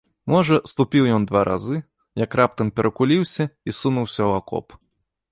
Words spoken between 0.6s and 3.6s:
ступіў ён два разы, як раптам перакуліўся